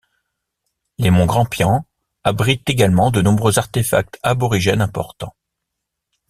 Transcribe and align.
Les 0.97 1.11
monts 1.11 1.27
Grampians 1.27 1.85
abritent 2.23 2.67
également 2.67 3.11
de 3.11 3.21
nombreux 3.21 3.59
artéfacts 3.59 4.17
aborigènes 4.23 4.81
importants. 4.81 5.35